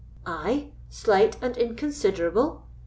"I 0.25 0.71
slight 0.89 1.37
and 1.43 1.55
inconsiderable?" 1.55 2.65